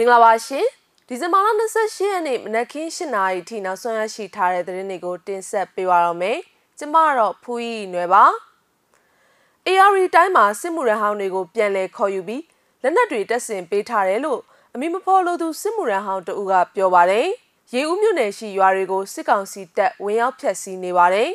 [0.00, 0.66] မင်္ဂလာပါရှင်
[1.08, 6.38] ဒီဇင်ဘာလ28ရက်နေ့မနက်ခင်း7:00နာရီထိနောက်ဆုံးရရှိထားတဲ့သတင်းတွေကိုတင်ဆက်ပေးပါရမယ်
[6.78, 8.24] ကျမတော့ဖူးရီနွယ်ပါ
[9.66, 12.42] AR တိုင်းမှာစစ်မှုရဟောင်းတွေကိုပြန်လည်ခေါ်ယူပြီး
[12.82, 14.40] လက်နက်တွေတက်ဆင်ပေးထားတယ်လို့
[14.74, 17.28] အမိမဖော်လို့သူစစ်မှုရဟောင်းတဦးကပြောပါတယ်
[17.74, 21.30] ရေဦးမြို့နယ်ရှိရွာတွေကိုစစ်ကောင်စီတပ်ဝင်ရောက်ဖျက်ဆီးနေပါတယ်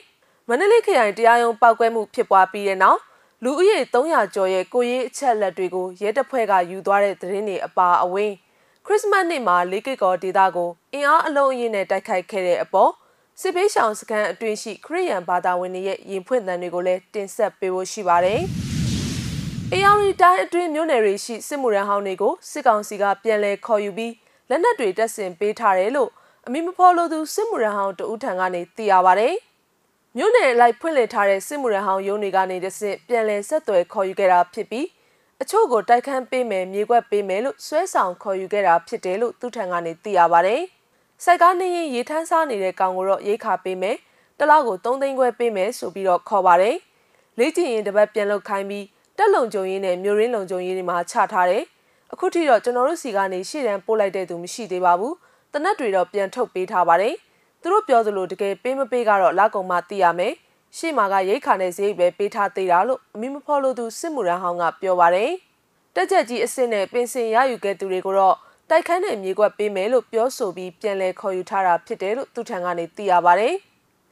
[0.47, 2.99] မန္တလေးခရိုင်တရားရုံးပောက်ကွဲမှုဖြစ်ပွားပြီးတဲ့နောက်
[3.43, 8.31] လူဦးရေ300ကျော်ရဲ့ကိုရေးအချက်လက်တွေကိုရဲတပ်ဖွဲ့ကယူသွားတဲ့သတင်းတွေအပါအဝင်
[8.87, 12.91] ခရစ်စမတ်နေ့မှာလေးကိကောဒေသကိုအင်အားအလုံးအင်းနဲ့တိုက်ခိုက်ခဲ့တဲ့အပေါ်
[13.41, 18.39] စစ်ပေးရှောင်စခန်းအတွင်းရှိခရစ်ယာန်ဘာသာဝင်တွေရဲ့ရင်ဖွင့်သံတွေကိုလည်းတင်ဆက်ပေးဖို့ရှိပါတယ်။
[19.73, 24.13] AR တိုင်းအတွင်းမြို့နယ်တွေရှိစစ်မှုရန်ဟောင်းတွေကိုစစ်ကောင်စီကပြန်လည်ခေါ်ယူပြီး
[24.49, 26.09] လက်နက်တွေတပ်ဆင်ပေးထားတယ်လို့
[26.47, 29.33] အမိမဖော်လို့သူစစ်မှုရန်ဟောင်းတဦးထံကနေသိရပါတယ်။
[30.17, 34.87] မြို့နယ်လိုက်ဖွင့်လှစ်ထားတဲ့စစ်မှုရဟောင်းရုံးတွေကနေတဆင့်ပြန်လည်ဆက်သွယ်ခေါ်ယူခဲ့တာဖြစ်ပြီး
[35.41, 40.61] အချို့ကိုတိုက်ခန်းပေးမယ်မြေကွက်ပေးမယ်လို့ဆွဲဆောင်ခေါ်ယူခဲ့တာဖြစ်တယ်လို့သူထံကနေသိရပါတယ်။
[41.23, 43.97] စိုက်ကားနေရင်ရေထမ်းစားနေတဲ့ကောင်ကိုတော့ရိတ်ခါပေးမယ်။
[44.39, 46.75] တလောက်ကို3သိန်းခွဲပေးမယ်ဆိုပြီးတော့ခေါ်ပါတယ်။
[47.39, 48.85] လေ့ကျင့်ရင်တပတ်ပြန်လုပ်ခိုင်းပြီး
[49.17, 51.63] တက်လုံကြုံရင်းနဲ့မြို့ရင်းလုံကြုံရင်းတွေမှာချထားတယ်။
[52.13, 55.13] အခုထိတော့ကျွန်တော်တို့စီကနေရှေ့တန်းပို့လိုက်တဲ့သူမရှိသေးပါဘူး။
[55.53, 57.15] တနက်တွေတော့ပြန်ထုတ်ပေးထားပါတယ်။
[57.61, 60.33] သူတို့ပြောသလိုတကယ်ပေးမပေးကတော့လက်ကုံမှသိရမယ်
[60.77, 65.31] ရှေ့မှာကရိတ်ခါနဲ့ဈေးပဲပေးထားသေးတာလို့အမိမဖော်လို့သူစစ်မှုရန်ဟောင်းကပြောပါတယ်
[65.95, 68.37] တက်ကြက်ကြီးအစ်စ်နဲ့ပင်စင်ရယူခဲ့သူတွေကိုတော့
[68.69, 73.53] တိုက်ခန်းနဲ့မြေကွက်ပေးမယ်လို့ပြောဆိုပြီးပြန်လည်ခေါ်ယူထားတာဖြစ်တယ်လို့သူထံကနေသိရပါတယ်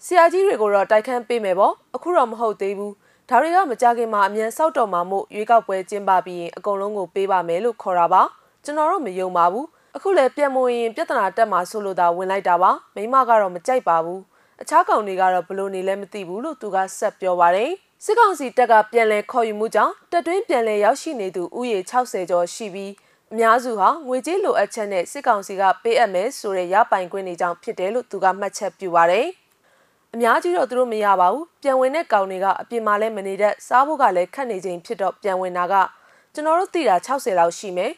[0.05, 2.93] ဆရာကြီးတွေကိုတော့တိုက်ခန်းပေးမယ်ပေါ့အခုတော့မဟုတ်သေးဘူး
[3.29, 8.21] ဒါတွေကမကြခင်မှာအမြန်စောက်တော်မှာမို့ရွေးကောက်ပွဲကျင်းပပြီးရင်အကုန်လုံးကိုပေးပါမယ်လို့ခေါ်တာပါ
[8.63, 14.21] ကျွန်တော်တော့မယုံပါဘူးအခုလည်းပြန်မဝင်ရင်ပြဿနာတက်မှာဆိုလို့သာဝင်လိုက်တာပါမိမကတော့မကြိုက်ပါဘူး
[14.61, 17.71] အခြားကောင်တွေကတော့ဘလို့နေလဲမသိဘူးလို့သူကဆက်ပြောပါတယ်
[18.05, 22.91] စစ်ကောင်စီတပ်ကပြန်လည်ခေါ်ယူမှုကြောင့်တပ်တွင်းပြန်လည်ရောက်ရှိနေသူဥယေ60ကျော်ရှိပြီး
[23.31, 29.27] အများစုဟာငွေကြေးလိုအပ်ချက်နဲ့စစ်ကောင်စီကပေးအပ်မယ်ဆိုတဲ့ရပိုင်ခွင့်တွေကြောင့်ဖြစ်တယ်လို့သူကမှတ်ချက်ပြုပါတယ်
[30.13, 35.73] အများကြီးတော့သူတို့မရပါဘူးပြန်ဝင်တဲ့ကောင်တွေကအပြင်မှာလည်းမနေတတ်စားဖို့ကလည်းခက်နေချိန်ဖြစ်တော့ပြန်ဝင်တာက
[36.33, 37.91] ကျွန်တော်တို့သိတာ60လောက်ရှိမယ်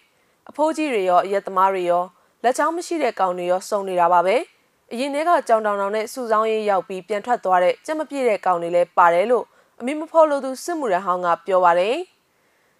[0.50, 2.04] အဖိုးကြီးတွေရောအရက်သမားတွေရော
[2.44, 4.36] လက်ချောင်းမရှိတဲ့ကောင်တွေရောစုံနေတာပါပဲ
[4.92, 9.46] အရင်တည်းကကြောင်တောင်တောင်နဲ့စူဆောင်းရေးရောက်ပြီးပြန်ထွက်သွားတဲ့ကြက်မပြည့်တဲ့ကောင်တွေလည်းပါတယ်လို့
[9.80, 11.96] အမိမဖော်လို့သူစစ်မှုရဟောင်းကပြောပါတယ်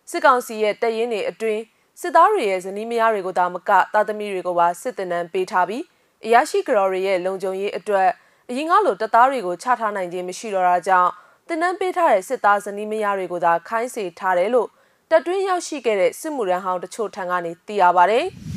[0.10, 1.62] စစ်ကောင်စီရဲ့တပ်ရင်းတွေအတွင်း
[2.02, 5.84] စစ်သားတွေရဲ့ဇနီးမယားတွေကိုသာမကသားသမီးတွေကိုပါစစ်တပ်နန်းပေးထားပြီး
[6.26, 8.10] အရာရှိကတော်တွေရဲ့လုံခြုံရေးအတွက်
[8.50, 11.12] အရင်ကလိုတပ်သားတွေကိုချထားနိုင်ခြင်းမရှိတော့တာကြောင့်
[11.48, 14.68] တင်နန်းပေးထားတဲ့စစ်သားဇနီးမယားတွေကိုသာခိုင်းစေထားတယ်လို့
[15.10, 18.22] တက်တွင်းရောက်ရှိခဲ့တဲ့စစ်မှုရန်ဟောင်းတချို့ထံကနေသိရပါဗျ။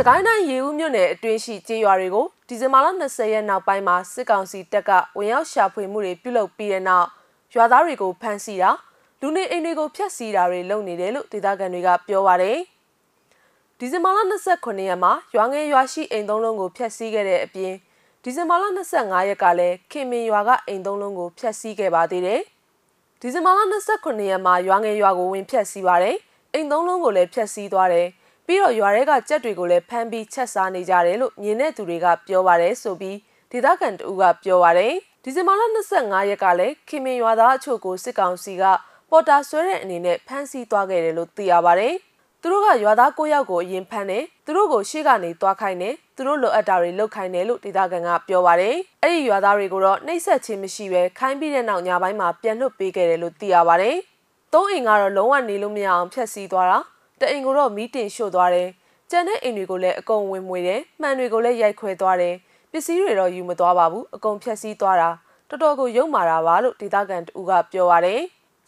[0.00, 7.08] စကိုင်းတိုင်းရေဦးမြို့နယ်အတွင်းရှိကျေးရွာတွေကိုဒီဇင်ဘာလ20ရက်နောက်ပိုင်းမှာစစ်ကောင်စီတပ်ကဝင်ရောက်ရှာဖွေမှုတွေပြုလုပ်ပြီးတဲ့နောက်
[7.54, 8.70] ရွာသားတွေကိုဖမ်းဆီးတာ
[9.20, 12.58] လူနေအိမ်တွေကိုဖျက်ဆီးတာတွေလုပ်နေတယ်လို့ဒေသခံတွေကပြောပါတယ်။
[13.78, 14.18] ဒီဇင်ဘာလ
[14.52, 17.74] 29ရက်မှာရွာငယ်ရွာရှိအိမ်သုံးလုံးကိုဖျက်ဆီးခဲ့တဲ့အပြင်
[18.22, 18.64] ဒီဇင်ဘာလ
[18.96, 22.40] 25ရက်ကလည်းခင်မင်ရွာကအိမ်သုံးလုံးကိုဖျက်ဆီးခဲ့ပါသေးတယ်။
[23.20, 23.60] ဒီဇင်ဘာလ
[23.96, 26.16] 29ရက်မှာရွာငယ်ရွာကိုဝင်ဖြတ်စီးပါတယ်။
[26.52, 28.08] အိမ်သုံးလုံးကိုလည်းဖြတ်စီးသွားတယ်။
[28.50, 33.16] ပြီးတော့ရွာတွေကကြက်တွေကိုလည်းဖမ်းပြီးချက်စားနေကြတယ်လို့မြင်တဲ့သူတွေကပြောပါတယ်ဆိုပြီး
[33.52, 34.92] ဒေသခံတဦးကပြောပါတယ်။
[35.24, 35.62] ဒီဇင်ဘာလ
[35.96, 38.64] 25ရက်ကလည်းခင်မင်ရွာသားအချို့ကိုစစ်ကောင်စီက
[39.10, 41.94] ပေါ်တာဆွဲတဲ့အနေနဲ့ဖမ်းဆီးသွားခဲ့တယ်လို့သိရပါတယ်။
[42.42, 53.96] သူတို့ကရွာသား၉ယောက်ကိုအရင်ဖမ်းတယ်သူတို့ကိုရှေ့ကနေတွားခိုင်းတယ်သူတို့လိုအပ်တာတွေလုပ်ခိုင်းတယ်လို့ဒေသခံကပြောပါတယ်အဲ့ဒီရွာသားတွေကိုတော့နှိပ်စက်ခြင်းမရှိဘဲခိုင်းပြီးတဲ့နောက်ညပိုင်းမှာပြန်လွတ်ပေးခဲ့တယ်လို့သိရပါတယ်
[54.52, 56.78] သုံးအိမ်ကတော့လုံးဝနေလို့မရအောင်ဖျက်ဆီးသွားတာ
[57.20, 58.68] တအိမ်ကိုတော့မီးတင်ရှို့သွားတယ်
[59.10, 62.34] ကျန်တဲ့အိမ်တွေကိုလည်းအကုန်ဝင်မွေတယ်မှန်တွေကိုလည်းရိုက်ခွဲသွားတယ်
[62.72, 65.10] ပစ္စည်းတွေတော့ယူမသွားပါဘူးအကုန်ဖျက်ဆီးသွားတာ
[65.48, 68.20] တော်တော်ကိုရုံမာတာပါလို့ဒေသခံတူကပြောပါတယ်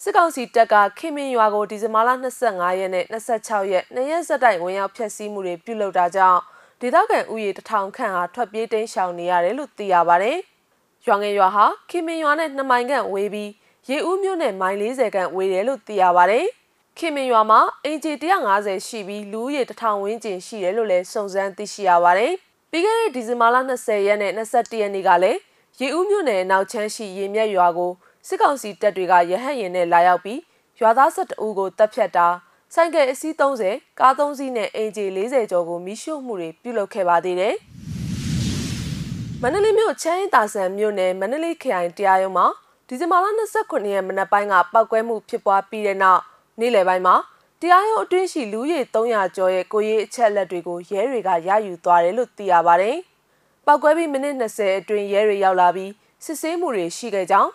[0.03, 2.11] စစ်ကောင်စီတပ်ကခင်မင်ရွာကိုဒီဇင်ဘာလ
[2.44, 6.41] 25ရက်နဲ့26ရက်နှစ်ရက်ဆက်တိုက်ဝင်ရောက်ဖျက်ဆီးမှုတွေပြုလုပ်တာကြောင့်
[6.81, 10.37] ဒေသခံဥယေတထောင်ခန့်ဟာထွက်ပြေးတိမ်းရှောင်နေရတယ်လို့သိရပါတယ်။
[11.06, 13.50] ရွာငယ်ရွာဟာခင်မင်ရွာနဲ့2မိုင်ခန့်ဝေးပြီး
[13.88, 16.47] ရေဦးမြို့နဲ့မိုင်40ခန့်ဝေးတယ်လို့သိရပါတယ်။
[16.98, 18.12] ခင်မင်ရွာမှာအင်ဂျီ
[18.50, 22.32] 150ရှိပြီးလူဦးရေတထောင်ဝန်းကျင်ရှိတယ်လို့လည်းစုံစမ်းသိရှိရပါတယ်။
[22.70, 25.38] ပြီးခဲ့တဲ့ဒီဇင်ဘာလ20ရက်နဲ့21ရက်နေ့ကလည်း
[25.81, 27.92] ရေဦးမြို့နယ်နောက်ချမ်းရှိရေမြက်ရွာကို
[28.26, 30.40] စစ်ကောင်စီတပ်တွေကရဟတ်ရင်နဲ့လာရောက်ပြီး
[30.81, 32.28] ရွာသား12ဦးကိုတပ်ဖြတ်တာ
[32.75, 33.34] ဆိုင်ကယ်အစီး
[33.66, 37.54] 30ကား3စီးနဲ့အင်ဂျီ40ကျော်ကိုမိရှို့မှုတွေပြုလုပ်ခဲ့ပါသေးတယ်။
[39.42, 42.46] မန္တလေးမြို့ချမ်းရင်တာဆန်မြို့နယ်မန္တလေးခရိုင်တရားရုံးမှာ
[42.88, 43.26] ဒီဇင်ဘာလ
[43.60, 46.22] 29ရက်မနက်ပိုင်းကပောက်ကွဲမှုဖြစ်ပွားပြီးတဲ့နောက်
[46.61, 47.17] နေ့လယ်ပိုင်းမှာ
[47.61, 52.97] တရားရုံးအတွင်းရှိလူရည်300ကျော်ရဲ့ကိုရေးအချက်လက်တွေကိုရဲတွေကရယူသွားတယ်လို့သိရပါတယ်။
[53.67, 55.91] ပောက်ကွဲပြီးမိနစ်20အတွင်းရဲတွေရောက်လာပြီး
[56.25, 57.51] စစ်ဆေးမှုတွေရှိခဲ့ကြောင်း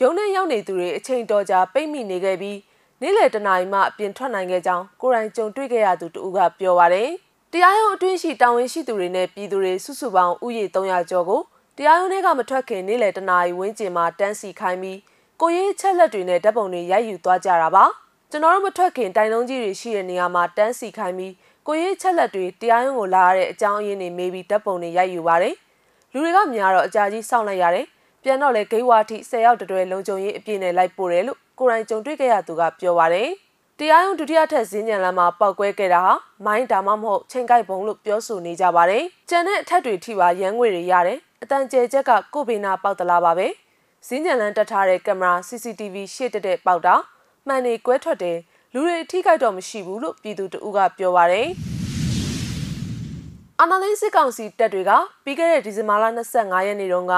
[0.00, 2.58] ရုံးထဲရောက်နေသူတွေအချိန်တော်ကြာပိတ်မိနေခဲ့ပြီး
[3.00, 7.08] နေ့လယ်တနာရီမှအပြင်ထွက်နိုင်ခဲ့ကြောင်းကိုရိုင်းကြုံတွေ့ခဲ့ရသူတူကပြောပါတယ်။
[7.52, 11.40] တရားရုံးအတွင်းရှိတာဝန်ရှိသူတွေနဲ့ပြည်သူတွေစုစုပေါင်းဥယေ300ကျော်ကို
[11.76, 14.98] တရားရုံးထဲကမထွက်ခင်နေ့လယ်တနာရီဝန်းကျင်မှာတန်းစီခိုင်းပြီး
[15.40, 17.86] ကိုရေးချက်လက်တွေနဲ့ဓာတ်ပုံတွေရိုက်ယူသွားကြတာပါ။
[18.32, 21.34] ကျွန်တော်တို့မထွက်ခင်တိုင်လုံးကြီးတွေရှိတဲ့နေရာမှာတန်းစီခိုင်းပြီး
[21.66, 25.54] ကိုရေးချက်လက်တွေတရားရုံးကိုလာရတဲ့အကြောင်းအရင်းတွေမေးပြီးဓာတ်ပုံတွေရိုက်ယူပါတယ်။
[26.12, 27.86] လူတွေကများတော့အကြာကြီးစောင့်လိုက်ရတယ်။
[28.22, 33.28] ပြန်တော့လေဂိတ်ဝါထိ10ရောက်တတွဲလုံခြုံရေးအပြည့်နဲ့လိုက်ပို့တယ်လို့ကိုရိုင်းကြုံတွေ့ခဲ့ရသူကပြောပါတယ်။
[33.78, 36.14] တရားရုံးဒုတိယထက်ဈဉ္ဉံလမ်းမှာပောက်ကွဲခဲ့တာဟာ
[36.46, 43.46] မိုင်းဒါမှမဟုတ်ချိန်ကိုက်ပုံလို့ပြောဆိုနေကြပါတယ်။ကျန်တဲ့အထက်တွေထိပါရန်ငွေတွေရတယ်။အတန်ကျဲချက်ကကိုဘေနာပေါက်တလားပါပဲ။
[44.08, 46.96] ဈဉ္ဉံလမ်းတက်ထားတဲ့ကင်မရာ CCTV ရှေ့တက်တဲ့ပေါက်တာ
[47.46, 48.38] မှန်နေကွဲထွက်တယ်
[48.72, 51.48] လူတွေအထိခိုက်တော့မရှိဘူးလို့ပြည်သူတအုပ်ကပြောပါတယ်။
[53.60, 54.90] အာနာသိန်းစစ်ကောင်စီတပ်တွေက
[55.24, 56.04] ပြီးခဲ့တဲ့ဒီဇင်ဘာလ
[56.34, 57.14] 25ရက်နေ့တုန်းက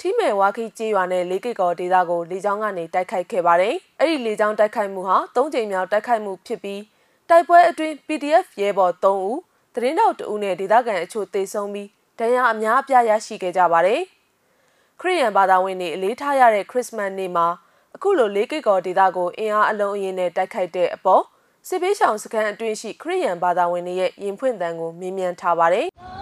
[0.00, 6.82] ထီးမယ်ဝါခီကျေးရွာနဲ့လေးကိတ်ကော်ဒေသကိုလေကြောင်းကနေတိုက်ခိုက်ခဲ့ပါတယ်။အဲ့ဒီလေကြောင်းတိုက်ခိုက်မှုဟာ၃ကြိမ်မြောက်တိုက်ခိုက်မှုဖြစ်ပြီး
[7.28, 9.38] တိုက်ပွဲအတွင်း PDF ရဲဘော်3ဦး
[9.74, 11.88] သတင်းတောက်2ဦးနဲ့ဒေသခံအချို့သေဆုံးပြီး
[12.18, 14.00] ဒဏ်ရာအများအပြားရရှိခဲ့ကြပါတယ်။
[15.00, 17.46] ခရစ်ယာန်ဘာသာဝင်တွေအလေးထားရတဲ့ခရစ်စမတ်နေ့မှာ
[18.00, 21.22] အခုလိုလေးကိတ်ကော်ဒေသကိုအင်အားအလုံးအရင်နဲ့တိုက်ခိုက်တဲ့အပေါ်
[21.68, 25.86] စစ်ပေးရှောင်စခန်းအတွင်းရှိခရစ်ယာန်ဘာသာဝင်တွေရဲ့ရင်ဖွင့်တန်ကိုမြင်မြန်ထားပါတယ်။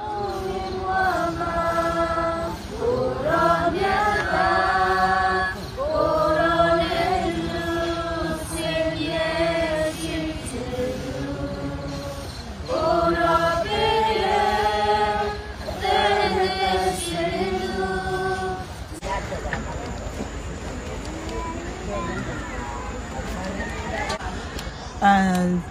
[25.04, 25.12] အဲ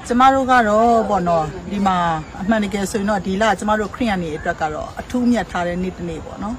[0.07, 1.97] ကျမတို့ကတော့ပေါ့နော်ဒီမှာ
[2.41, 6.55] အမှန်တကယ်ဆိုရင်တော့ဒီလကျမတို့ခရိယန်နေအတွက်ကတော့အထူးမြတ်ထားတဲ့နေ့တစ်နေ့ပေါ့နော်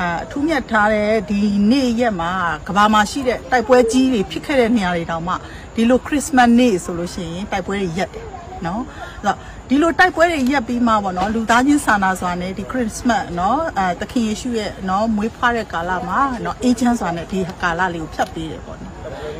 [0.00, 1.40] အာအထူးမြတ်ထားတဲ့ဒီ
[1.70, 2.30] နေ့ရက်မှာ
[2.66, 5.34] ကဘာမှာရှိတဲ့တိုက်ပွဲကြီးတွေဖြစ်ခဲ့တဲ့နေရာတွေတောင်မှ
[5.74, 8.26] ဒီလိုခရစ်စမတ်နေ့ဆိုလို့ရှိရင်တိုက်ပွဲတွေရက်တယ်
[8.66, 8.82] နော်
[9.22, 9.38] အဲ့တော့
[9.68, 18.91] ဒီလိုတိုက်ပွဲတွေရက်ပြီးမှပေါ့နော်လူသားချင်းစာနာစွာနဲ့ဒီခရစ်စမတ်နော်အဲသခင်ယေရှုရဲ့နော်မွေးဖွားတဲ့ကာလမှာနော်အေးချမ်းစွာနဲ့ဒီကာလလေးကိုဖြတ်ပေးတယ်ပေါ့နော်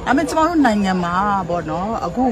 [0.07, 1.15] ဒါပေမဲ့ကျမတို့နိုင်ငံမှာ
[1.49, 2.25] ပေါ့နော်အခု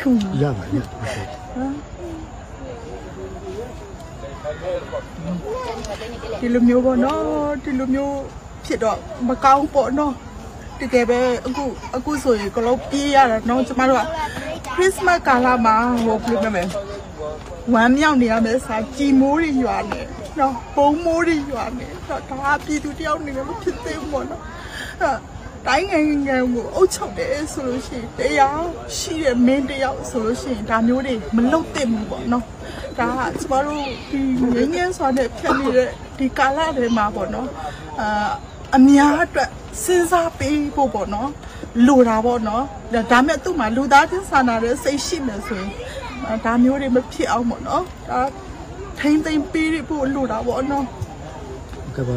[0.00, 0.10] ခု
[0.42, 0.76] ရပါရ
[6.40, 7.22] ဒီလိုမျိုးပေါ့နော်
[7.64, 8.16] ဒီလိုမျိုး
[8.64, 8.98] ဖြစ်တော့
[9.28, 10.14] မကောင်းပေါ့နော်
[10.80, 11.64] တကယ်ပဲအခု
[11.96, 14.04] အခုဆိုရင်ကလုံးပြေးရတာနော်ကျမတို့က
[14.74, 16.68] ခရစ်စမတ်ကာလမှာဟိုပြမယ်
[17.74, 20.00] ဝမ်းမြောက်နေရမယ်စာကြည်မိုးတွေရွာနေ
[20.38, 24.42] နော်ပုံမိုးတွေရွာနေတော့ဒါပြည်သူတယောက်နေလည်းမဖြစ်သေးဘူးပေါ့နော်
[25.02, 25.18] အဲ့
[25.66, 28.62] တိုင်းငယ်ငယ်ကိုအုပ်ချုပ်တယ်ဆိုလို့ရှိရင်တရား
[28.96, 32.44] ရှိတဲ့မင်းတယောက်ဆိုလို့ရှိရင်ဒါမျိုးတွေမလုပ်သင့်ဘူးပေါ့နော်
[32.98, 34.20] ဒါကကျမတို့ဒီ
[34.54, 35.88] ငင်းငင်းစွာနဲ့ဖြတ်နေတဲ့
[36.18, 37.48] ဒီကာလတွေမှာပေါ့နော်
[38.00, 38.30] အာ
[38.76, 39.50] အများအတွက်
[39.84, 41.30] စဉ်းစားပေးဖို့ပေါ့နော်
[41.86, 45.70] လိုတာပေါ့နော်ဒါဒါမဲ့သူ့မှာလူသားချင်းစာနာတဲ့စိတ်ရှိနေဆိုရင်
[46.28, 48.20] အာဒါမျိုးတွေမဖြစ်အောင်ပေါ့နော်ဒါ
[49.00, 50.84] ထိမ့်သိမ့်ပေးဖို့လိုတာပေါ့နော်
[51.96, 52.10] ကဘ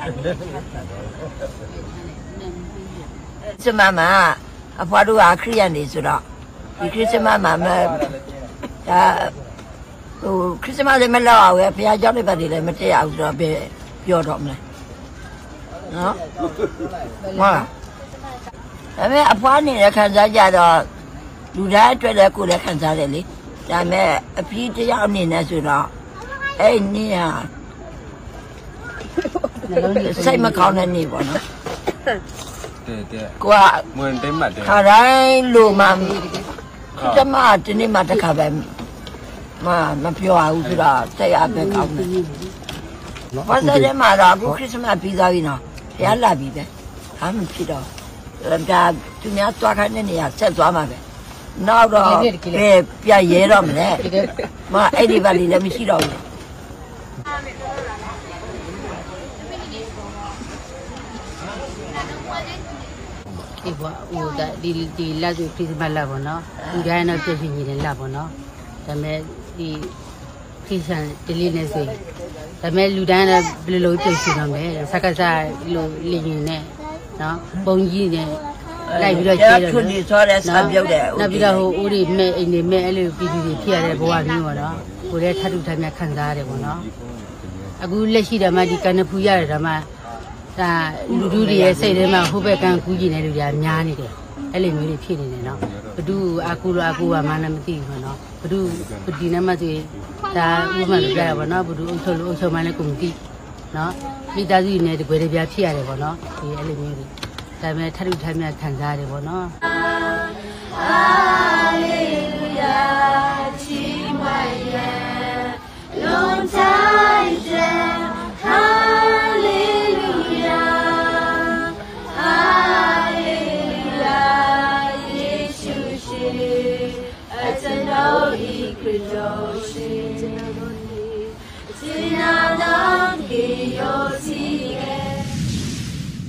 [0.00, 0.36] ခရစ်
[3.64, 4.08] စမတ်မှာ
[4.82, 6.22] အဖွားတို့ဟာခရိယန်နေဆိုတော့
[6.78, 9.00] ဒီခရစ်စမတ်မှာမဒါ
[10.20, 13.48] ဟိုခရစ်စမတ်လည်းမလောက်အောင်ပဲဘုရားကျောင်းတွေပတ်တွေလည်းမတက်အောင်ဆိုတော့ပဲ
[14.04, 14.56] ပြောတော့မလဲ
[15.94, 16.14] နော်
[17.38, 17.64] ဟုတ်လား
[18.96, 20.76] ဒါပေမဲ့အဖွားနေတဲ့ခံစားကြတော့
[21.56, 23.20] လူသားအတွက်လည်းကိုယ်လည်းခံစားတယ်လေ
[23.70, 25.86] ဒါပေမဲ့အဖေတယောက်အနေနဲ့ဆိုတော့
[26.60, 27.28] အဲ့ဒီနေ့ဟာ
[30.24, 31.42] စိတ်မကောင်းတဲ့နေ့ပေါ့နော်
[32.86, 35.86] တဲ့တဲ့ကိုကမွန်တိတ်မှတ်တယ်ခါတိုင်းလိုမှ
[37.16, 38.46] တမဒီနေ့မှတစ်ခါပဲ
[39.64, 39.68] မ
[40.02, 42.08] မပြောအောင်ဆိုတော့တရားပဲကောင်းတယ်။
[43.48, 45.60] ဘာသာရေးမှာတော့အခုခရစ်မတ်ပြီးသွားပြီနော်။
[45.96, 46.62] ဘုရားလာပြီပဲ။
[47.18, 47.84] ဟာမဖြစ်တော့
[48.70, 48.82] ဒါ
[49.20, 50.96] သူများသွားခိုင်းတဲ့နေရာဆက်သွားမှာပဲ။
[51.68, 52.68] နောက်တော့ပဲ
[53.04, 53.88] ပြရဲတော့မလဲ။
[54.74, 56.26] မအဲ့ဒီပါလီလည်းမရှိတော့ဘူး
[63.66, 66.40] ဒီဘောဟိုဒါဒီဒီလက်ဆိုခရစ်မတ်လာပေါ့နော်
[66.72, 68.28] ဒီတိုင်းတော့ပြည့်ပြည့်ညီတယ်လာပေါ့နော်
[68.86, 69.18] ဒါပေမဲ့
[69.58, 69.68] ဒီ
[70.66, 71.98] ခရစ်ယာန်ဒီလေးနဲ့ဆိုရင်
[72.62, 75.22] ဒါပေမဲ့လူတိုင်းလည်းဘယ်လိုလုပ်ပြည့်စုံတော့မယ်စက္ကစ
[75.74, 76.62] လိုလင်းရင်နဲ့
[77.20, 77.36] နော်
[77.66, 78.28] ပုံကြီးနဲ့
[79.02, 84.74] လိုက်ပြီးတော့ကျဲတယ်ထွန်းနေစောတဲ့ဆာပြုတ်တယ်နောက်ပြီးတော့ဟိုဦးတွေမဲ့အိမ်တွေမဲ့အဲ့လိုပြည်သူတွေဖြစ်ရတဲ့ဘဝမျိုးပေါ့နော်
[85.10, 86.80] ကိုယ်လည်းထပ်ထူထပ်မြတ်ခံစားရတယ်ပေါ့နော်
[87.82, 89.72] အခုလက်ရှိတော့မှဒီကနဖူရတယ်ဒါမှ
[90.60, 90.72] ဒါ
[91.18, 94.12] လူလူတွေရဲ့စိတ်ထဲမှာဟိုဘက်ကန်ကူးကြည့်နေလူတွေကများနေတယ်
[94.52, 95.58] အဲ့လိုမျိုးတွေဖြစ်နေတယ်နော်
[95.96, 96.16] ဘဒု
[96.48, 98.58] အကူရအကူကမှလည်းမသိဘူးပေါ့နော်ဘဒု
[99.18, 99.84] ဒီနေ့မှဆိုရင်
[100.36, 100.48] ဒါ
[100.80, 103.10] ဥပမာလိုပြရပါတော့ဘဒုအုပ်ချုပ်လို့အုပ်ချုပ်မှလည်းကိုမသိ
[103.76, 103.92] နော်
[104.34, 107.04] မိသားစုနဲ့တကွဲတပြားဖြစ်ရတယ်ပေါ့နော်ဒီအဲ့လိုမျိုးတွေ
[107.62, 109.46] ဒါပေမဲ့ထပ်ထူထပ်မြတ်ခံစားရတယ်ပေါ့နော်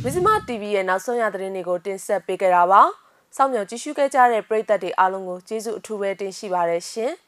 [0.08, 2.82] မဇ္ဈိမ TV ရဲ့နောက်ဆုံးရသတင်းတွေကိုတင်ဆက်ပေးကြတာပါ။
[3.36, 7.12] စောင့်မျှော်ကြည့်ရှုခဲ့ကြတဲ့ပရိသတ်တွေအားလုံးကိုကျေးဇူးအထူးပဲတင်ရှိပါတယ်ရှင်။